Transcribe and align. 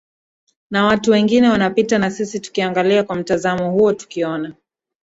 ee 0.45 0.57
na 0.71 0.85
watu 0.85 1.11
wengine 1.11 1.49
wanapita 1.49 1.97
na 1.97 2.11
sisi 2.11 2.39
tukiangalia 2.39 3.03
kwa 3.03 3.15
mtazamo 3.15 3.71
huo 3.71 3.93
tukiona 3.93 4.55